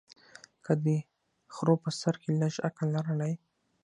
که 0.65 0.73
دې 0.83 0.97
خرو 1.53 1.75
په 1.83 1.89
سر 1.99 2.15
کي 2.21 2.29
لږ 2.41 2.53
عقل 2.67 2.87
لرلای 2.95 3.33